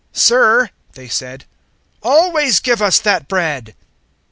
[0.13, 1.45] 006:034 "Sir," they said,
[2.01, 3.75] "always give us that bread."